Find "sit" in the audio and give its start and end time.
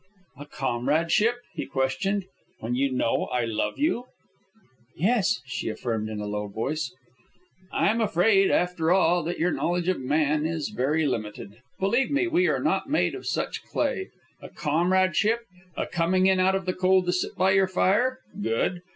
17.13-17.35